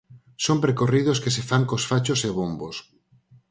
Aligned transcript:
Son 0.45 0.57
percorridos 0.63 1.21
que 1.23 1.33
se 1.35 1.43
fan 1.49 1.63
cos 1.69 1.87
fachos 1.91 2.21
e 2.27 2.29
bombos. 2.39 2.75